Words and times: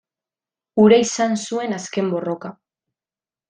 Hura 0.83 0.97
izan 1.03 1.37
zuen 1.49 1.77
azken 1.79 2.13
borroka. 2.17 2.55